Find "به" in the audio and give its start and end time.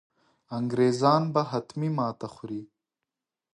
1.33-1.41